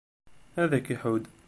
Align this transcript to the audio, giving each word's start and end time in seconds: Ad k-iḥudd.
Ad 0.61 0.71
k-iḥudd. 0.85 1.25